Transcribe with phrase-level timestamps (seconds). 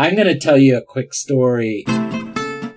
[0.00, 1.84] I'm going to tell you a quick story.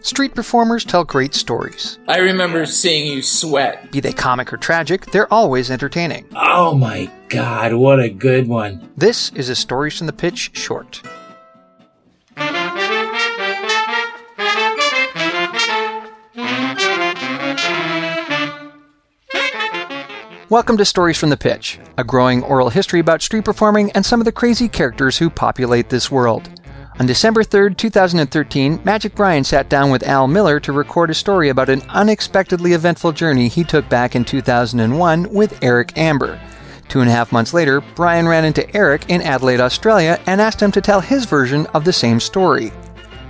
[0.01, 1.97] Street performers tell great stories.
[2.05, 3.93] I remember seeing you sweat.
[3.93, 6.27] Be they comic or tragic, they're always entertaining.
[6.35, 8.91] Oh my god, what a good one.
[8.97, 11.01] This is a Stories from the Pitch short.
[20.49, 24.19] Welcome to Stories from the Pitch, a growing oral history about street performing and some
[24.19, 26.49] of the crazy characters who populate this world.
[26.99, 31.49] On December 3, 2013, Magic Brian sat down with Al Millar to record a story
[31.49, 36.39] about an unexpectedly eventful journey he took back in 2001 with Eric Amber.
[36.89, 40.61] Two and a half months later, Brian ran into Eric in Adelaide, Australia, and asked
[40.61, 42.71] him to tell his version of the same story.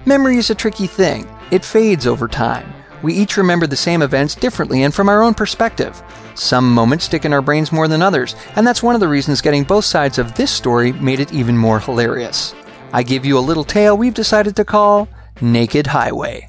[0.06, 2.70] Memory is a tricky thing, it fades over time.
[3.02, 6.04] We each remember the same events differently and from our own perspective.
[6.36, 9.40] Some moments stick in our brains more than others, and that's one of the reasons
[9.40, 12.54] getting both sides of this story made it even more hilarious.
[12.96, 15.10] I give you a little tale we've decided to call
[15.42, 16.48] Naked Highway.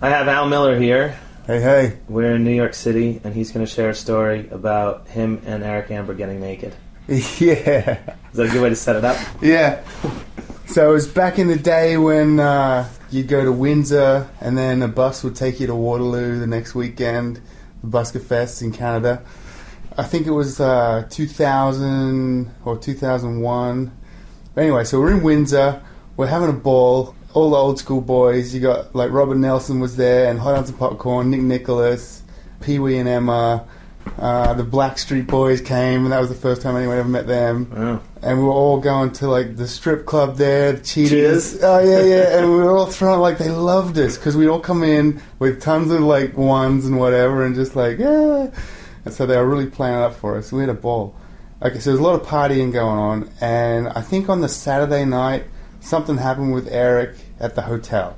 [0.00, 1.18] I have Al Millar here.
[1.44, 1.98] Hey, hey.
[2.08, 5.64] We're in New York City, and he's going to share a story about him and
[5.64, 6.72] Eric Amber getting naked.
[7.08, 7.98] Yeah.
[8.30, 9.16] Is that a good way to set it up?
[9.42, 9.82] Yeah.
[10.66, 14.82] So it was back in the day when uh, you'd go to Windsor and then
[14.82, 17.40] a bus would take you to Waterloo the next weekend,
[17.82, 19.24] the Busker Fest in Canada.
[19.98, 23.99] I think it was uh, 2000 or 2001.
[24.56, 25.80] Anyway, so we're in Windsor,
[26.16, 27.14] we're having a ball.
[27.32, 28.52] All the old school boys.
[28.52, 32.24] You got like Robert Nelson was there, and Hot Dogs and Popcorn, Nick Nicholas,
[32.60, 33.64] Pee Wee and Emma.
[34.18, 38.00] Uh, the Blackstreet Boys came, and that was the first time anyone ever met them.
[38.22, 41.52] And we were all going to like the strip club there, the Cheetahs.
[41.52, 41.62] Cheetahs?
[41.62, 42.38] Oh yeah, yeah.
[42.38, 45.62] and we were all throwing like they loved us because we'd all come in with
[45.62, 48.50] tons of like ones and whatever, and just like yeah.
[49.04, 50.50] And so they were really playing it up for us.
[50.50, 51.14] We had a ball.
[51.62, 55.04] Okay, so there's a lot of partying going on, and I think on the Saturday
[55.04, 55.44] night
[55.80, 58.16] something happened with Eric at the hotel.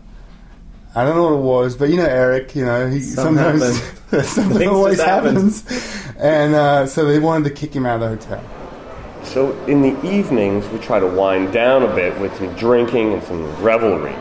[0.95, 3.83] I don't know what it was, but you know Eric, you know he Something sometimes
[4.29, 8.21] something Things always just happens, and uh, so they wanted to kick him out of
[8.21, 9.25] the hotel.
[9.25, 13.23] So in the evenings, we try to wind down a bit with some drinking and
[13.25, 14.15] some revelry,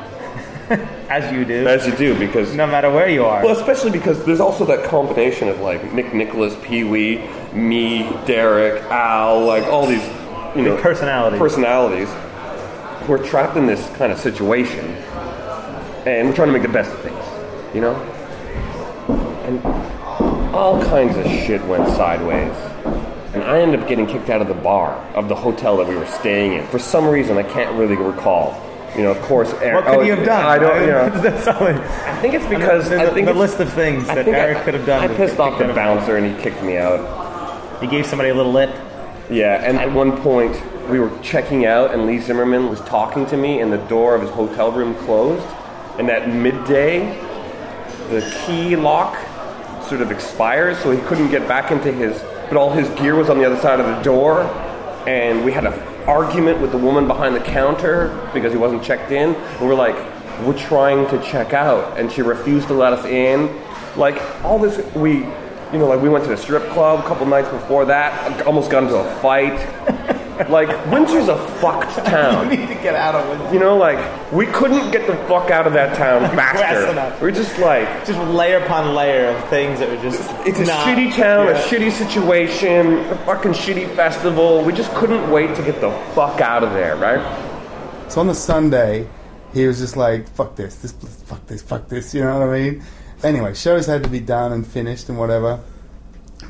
[1.09, 1.68] As you do.
[1.68, 3.44] as you do, because no matter where you are.
[3.44, 8.82] well, especially because there's also that combination of like Nick Nicholas, Pee Wee, me, Derek,
[8.84, 10.06] Al, like all these,
[10.56, 11.38] you know, personalities.
[11.38, 12.08] personalities.
[13.09, 14.86] We're trapped in this kind of situation,
[16.06, 17.96] and we're trying to make the best of things, you know.
[19.44, 19.62] And
[20.56, 22.56] all kinds of shit went sideways.
[23.34, 25.96] And I ended up getting kicked out of the bar of the hotel that we
[25.96, 26.66] were staying in.
[26.68, 28.71] For some reason, I can't really recall.
[28.96, 29.85] You know, of course, Eric.
[29.85, 30.46] what could oh, you have done?
[30.46, 30.81] I don't.
[30.81, 33.72] You know, That's all it- I think it's because the, I think the list of
[33.72, 35.09] things that Eric I, could have done.
[35.09, 37.81] I pissed off the bouncer and he kicked me out.
[37.81, 38.69] He gave somebody a little lit.
[39.29, 43.38] Yeah, and at one point we were checking out, and Lee Zimmerman was talking to
[43.38, 45.46] me, and the door of his hotel room closed.
[45.97, 47.18] And at midday,
[48.09, 49.18] the key lock
[49.88, 52.22] sort of expires, so he couldn't get back into his.
[52.50, 54.41] But all his gear was on the other side of the door,
[55.08, 55.73] and we had an
[56.08, 59.36] argument with the woman behind the counter because he wasn't checked in.
[59.36, 59.96] And we're like,
[60.46, 63.50] we're trying to check out, and she refused to let us in.
[63.96, 67.26] Like all this, we, you know, like we went to the strip club a couple
[67.26, 70.18] nights before that, almost got into a fight.
[70.50, 72.50] Like Windsor's a fucked town.
[72.52, 73.53] You need to get out of it.
[73.53, 74.00] You know, like
[74.31, 76.91] we couldn't get the fuck out of that town Fast faster.
[76.91, 77.22] enough.
[77.22, 80.22] We're just like Just layer upon layer of things that were just.
[80.47, 84.63] it's a not- shitty town, a shitty situation, a fucking shitty festival.
[84.63, 87.22] We just couldn't wait to get the fuck out of there, right?
[88.09, 89.08] So on the Sunday,
[89.53, 90.91] he was just like, "Fuck this, this,
[91.25, 92.84] fuck this, fuck this." You know what I mean?
[93.23, 95.59] Anyway, shows had to be done and finished and whatever.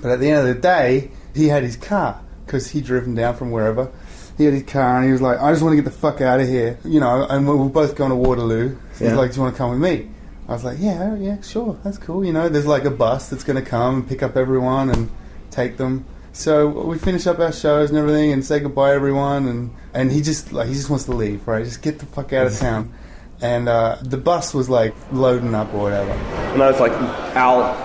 [0.01, 3.35] But at the end of the day, he had his car because he'd driven down
[3.35, 3.91] from wherever.
[4.37, 6.21] He had his car and he was like, "I just want to get the fuck
[6.21, 7.25] out of here," you know.
[7.29, 8.69] And we were both going to Waterloo.
[8.93, 9.15] So he's Yeah.
[9.17, 10.09] like, "Do you want to come with me?"
[10.49, 13.43] I was like, "Yeah, yeah, sure, that's cool." You know, there's like a bus that's
[13.43, 15.09] going to come and pick up everyone and
[15.51, 16.05] take them.
[16.33, 20.21] So we finish up our shows and everything, and say goodbye everyone, and and he
[20.21, 21.63] just like he just wants to leave, right?
[21.63, 22.93] Just get the fuck out of town.
[23.41, 26.11] And uh, the bus was like loading up or whatever.
[26.11, 26.91] And I was like,
[27.35, 27.75] Al,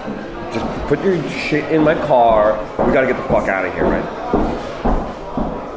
[0.52, 2.52] just put your shit in my car.
[2.86, 4.04] We gotta get the fuck out of here, right?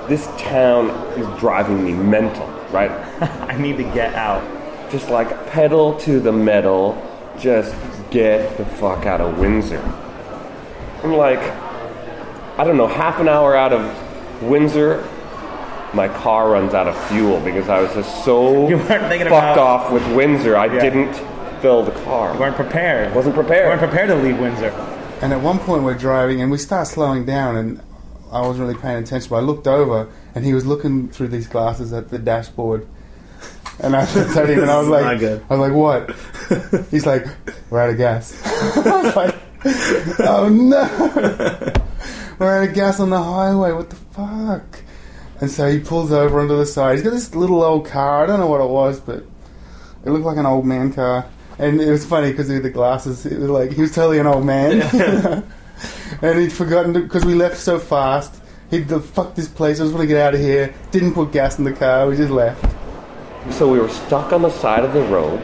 [0.10, 0.90] This town
[1.20, 2.90] is driving me mental, right?
[3.50, 4.44] I need to get out.
[4.92, 6.98] Just like pedal to the metal,
[7.40, 7.76] just
[8.10, 9.80] get the fuck out of Windsor.
[11.04, 11.40] I'm like,
[12.60, 15.08] I don't know, half an hour out of Windsor,
[15.94, 19.58] my car runs out of fuel because I was just so You weren't thinking fucked
[19.58, 20.58] about- off with Windsor.
[20.58, 20.82] I Yeah.
[20.82, 21.14] didn't
[21.62, 22.36] fill the car.
[22.38, 23.14] weren't prepared.
[23.14, 23.68] Wasn't prepared.
[23.68, 24.70] weren't prepared to leave Windsor.
[25.22, 27.82] And at one point we're driving and we start slowing down and
[28.32, 31.48] I wasn't really paying attention, but I looked over and he was looking through these
[31.48, 32.88] glasses at the dashboard
[33.82, 35.06] And I looked at him and I was like.
[35.50, 36.86] I was like, what?
[36.92, 37.26] He's like,
[37.70, 38.40] we're out of gas.
[38.78, 39.36] I was like,
[40.20, 41.74] oh no,
[42.40, 43.72] we're out of gas on the highway.
[43.72, 44.84] What the fuck?
[45.42, 46.96] And so he pulls over onto the side.
[46.96, 48.24] He's got this little old car.
[48.24, 49.24] I don't know what it was, but
[50.06, 51.26] it looked like an old man car.
[51.58, 54.28] And it was funny because with the glasses, it was like he was totally an
[54.28, 55.46] old man.
[56.22, 58.36] And he'd forgotten because we left so fast.
[58.70, 59.80] He'd the fuck this place.
[59.80, 60.74] I just want to get out of here.
[60.92, 62.08] Didn't put gas in the car.
[62.08, 62.64] We just left.
[63.54, 65.42] So we were stuck on the side of the road,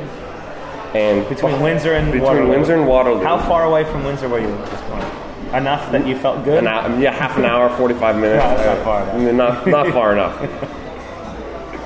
[0.93, 2.49] and Between Windsor and between Waterloo.
[2.49, 3.23] Windsor and Waterloo.
[3.23, 5.55] How far away from Windsor were you at this point?
[5.55, 6.59] Enough that you felt good?
[6.59, 8.43] An hour, yeah, half an hour, forty-five minutes.
[8.43, 9.15] No, that's not far enough.
[9.15, 10.71] I Not not far enough.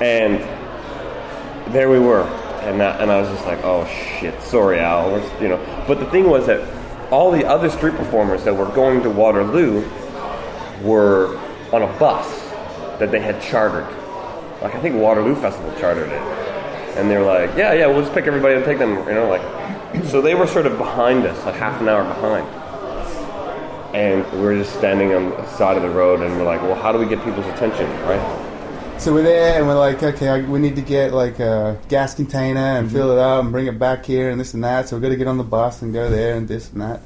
[0.02, 0.38] And
[1.74, 2.22] there we were,
[2.62, 3.86] and that, and I was just like, oh
[4.18, 5.84] shit, sorry Al, We're- you know.
[5.86, 6.60] But the thing was that
[7.10, 9.88] all the other street performers that were going to Waterloo
[10.82, 11.36] were
[11.72, 12.28] on a bus
[12.98, 13.88] that they had chartered.
[14.62, 16.22] Like I think Waterloo Festival chartered it,
[16.96, 19.28] and they were like, yeah, yeah, we'll just pick everybody and take them, you know,
[19.28, 19.42] like.
[20.04, 22.46] So they were sort of behind us, like half an hour behind
[23.94, 26.76] and we were just standing on the side of the road and we're like well
[26.76, 28.49] how do we get people's attention right
[29.00, 32.14] So we're there and we're like, okay, I- we need to get like a gas
[32.14, 32.94] container and mm-hmm.
[32.94, 34.88] fill it up and bring it back here and this and that.
[34.90, 37.00] So we've got to get on the bus and go there and this and that.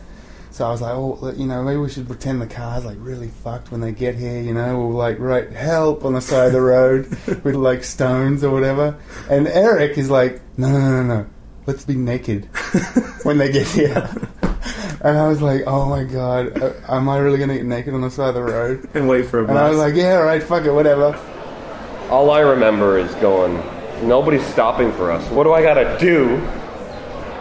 [0.51, 3.29] So I was like, oh, you know, maybe we should pretend the car's like really
[3.29, 4.41] fucked when they get here.
[4.41, 7.07] You know, we'll like write help on the side of the road
[7.45, 8.99] with like stones or whatever.
[9.31, 11.27] And Eric is like, no, no, no, no, no,
[11.67, 12.47] let's be naked
[13.23, 14.11] when they get here.
[15.01, 18.11] And I was like, oh my god, am I really gonna get naked on the
[18.11, 18.91] side of the road?
[18.95, 19.51] And wait for a bus.
[19.51, 21.17] And I was like, yeah, all right, fuck it, whatever.
[22.11, 23.55] All i remember is going
[24.07, 26.37] nobody's stopping for us what do i gotta do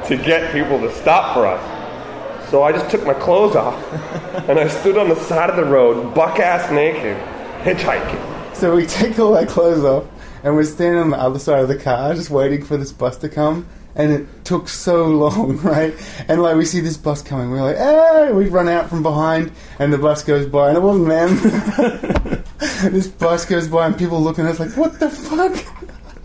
[0.08, 3.76] to get people to stop for us so i just took my clothes off
[4.50, 7.18] and i stood on the side of the road buck ass naked
[7.64, 10.06] hitchhiking So we take all our clothes off
[10.44, 13.18] and we're standing on the other side of the car just waiting for this bus
[13.18, 13.68] to come.
[13.96, 15.94] And it took so long, right?
[16.28, 18.32] And like we see this bus coming, we're like, hey!
[18.34, 22.43] We run out from behind and the bus goes by and it wasn't them.
[22.84, 25.52] this bus goes by and people looking at us like, what the fuck?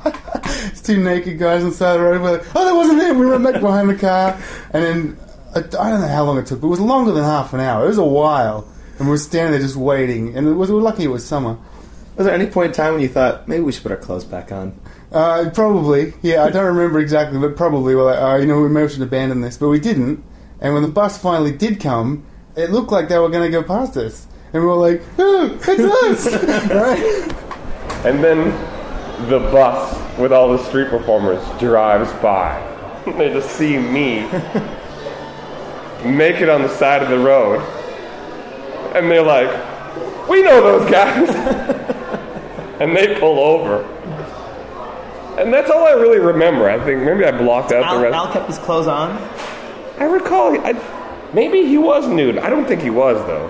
[0.67, 2.23] it's two naked guys on the side of the road.
[2.23, 3.19] We're like, oh, that wasn't him.
[3.19, 4.41] We ran back behind the car.
[4.73, 5.17] And then,
[5.55, 7.61] I, I don't know how long it took, but it was longer than half an
[7.61, 7.85] hour.
[7.85, 8.69] It was a while.
[8.99, 10.37] And we were standing there just waiting.
[10.37, 11.59] And it was, we were lucky it was summer.
[12.17, 14.25] Was there any point in time when you thought maybe we should put our clothes
[14.25, 14.79] back on?
[15.11, 16.45] Uh, probably, yeah.
[16.45, 19.41] I don't remember exactly, but probably we're like, oh, you know, we maybe should abandon
[19.41, 20.23] this, but we didn't.
[20.61, 22.25] And when the bus finally did come,
[22.57, 26.27] it looked like they were going to go past us, and we're like, oh, it's
[26.27, 27.35] us, right?
[28.07, 28.51] and then
[29.29, 32.57] the bus with all the street performers drives by
[33.19, 34.21] they just see me
[36.05, 37.61] make it on the side of the road
[38.95, 39.51] and they're like
[40.29, 41.29] we know those guys
[42.81, 43.83] and they pull over
[45.39, 46.69] and that's all I really remember.
[46.69, 48.15] I think maybe I blocked out the Al, rest.
[48.15, 49.13] Al kept his clothes on.
[50.01, 50.73] I recall, I,
[51.33, 52.39] maybe he was nude.
[52.39, 53.49] I don't think he was though.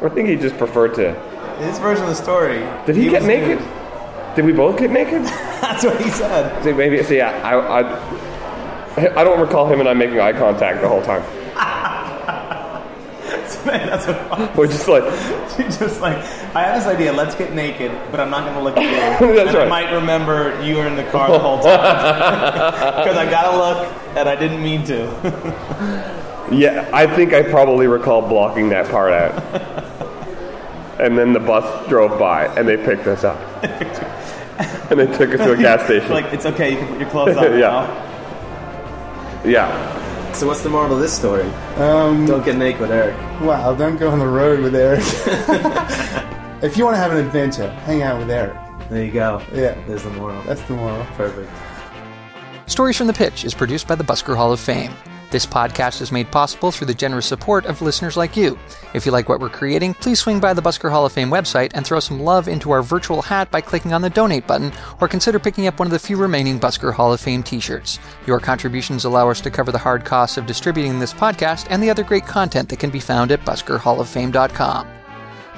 [0.00, 1.14] I think he just preferred to.
[1.58, 2.60] His version of the story.
[2.86, 3.58] Did he, get naked?
[3.58, 3.68] nude.
[4.36, 5.24] Did we both get naked?
[5.60, 6.62] That's what he said.
[6.62, 7.02] See, maybe.
[7.02, 11.02] See, I, I, I, I don't recall him and I making eye contact the whole
[11.02, 11.24] time.
[13.66, 15.02] Man, that's what We're just like,
[15.58, 16.16] just like
[16.54, 17.12] I have this idea.
[17.12, 18.84] Let's get naked, but I'm not going to look at
[19.20, 19.34] you.
[19.34, 19.68] That's and I right.
[19.68, 24.16] might remember you were in the car the whole time because I got to look,
[24.16, 26.24] and I didn't mean to.
[26.52, 26.88] Yeah.
[26.92, 29.84] I think I probably recall blocking that part out.
[31.00, 33.38] And then the bus drove by and they picked us up.
[34.90, 36.10] and they took us to a gas station.
[36.10, 36.72] like it's okay.
[36.72, 37.86] You can put your clothes on Yeah.
[39.44, 39.44] now.
[39.44, 40.32] yeah.
[40.32, 41.44] So what's the moral of this story?
[41.76, 43.14] Um, Don't get naked with Eric.
[43.40, 45.04] wow, don't go on the road with Eric.
[46.64, 48.56] if you want to have an adventure, hang out with Eric.
[48.90, 49.40] There you go.
[49.52, 49.80] Yeah.
[49.86, 50.42] There's the moral.
[50.42, 51.04] That's the moral.
[51.14, 51.48] Perfect.
[52.66, 54.92] Stories from the Pitch is produced by the Busker Hall of Fame.
[55.30, 58.58] This podcast is made possible through the generous support of listeners like you.
[58.94, 61.70] If you like what we're creating, please swing by the Busker Hall of Fame website
[61.74, 65.08] and throw some love into our virtual hat by clicking on the donate button, or
[65.08, 67.98] consider picking up one of the few remaining Busker Hall of Fame t shirts.
[68.26, 71.90] Your contributions allow us to cover the hard costs of distributing this podcast and the
[71.90, 74.88] other great content that can be found at buskerhalloffame.com.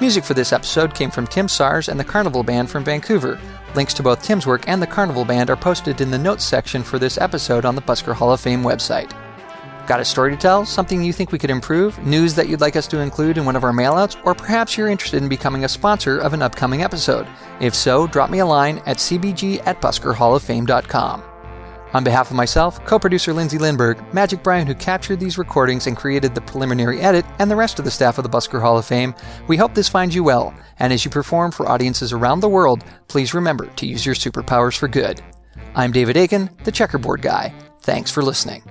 [0.01, 3.39] Music for this episode came from Tim Sars and the Carnival Band from Vancouver.
[3.75, 6.83] Links to both Tim's work and the Carnival Band are posted in the notes section
[6.83, 9.13] for this episode on the Busker Hall of Fame website.
[9.91, 10.65] Got a story to tell?
[10.65, 11.99] Something you think we could improve?
[11.99, 14.15] News that you'd like us to include in one of our mailouts?
[14.23, 17.27] Or perhaps you're interested in becoming a sponsor of an upcoming episode?
[17.59, 21.23] If so, drop me a line at cbg at buskerhalloffame.com.
[21.93, 25.97] On behalf of myself, co producer Lindsay Lindberg, Magic Brian, who captured these recordings and
[25.97, 28.85] created the preliminary edit, and the rest of the staff of the Busker Hall of
[28.85, 29.13] Fame,
[29.49, 30.53] we hope this finds you well.
[30.79, 34.77] And as you perform for audiences around the world, please remember to use your superpowers
[34.77, 35.21] for good.
[35.75, 37.53] I'm David Aiken, the checkerboard guy.
[37.81, 38.63] Thanks for listening.